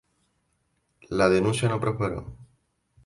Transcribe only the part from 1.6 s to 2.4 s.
no prosperó.